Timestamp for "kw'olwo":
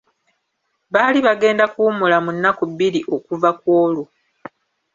3.59-4.05